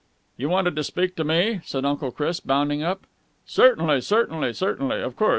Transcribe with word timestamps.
"You 0.35 0.49
wanted 0.49 0.75
to 0.77 0.83
speak 0.83 1.15
to 1.17 1.23
me?" 1.23 1.59
said 1.63 1.85
Uncle 1.85 2.09
Chris, 2.11 2.39
bounding 2.39 2.81
up. 2.81 3.05
"Certainly, 3.45 4.01
certainly, 4.01 4.51
certainly, 4.51 4.99
of 4.99 5.15
course. 5.15 5.29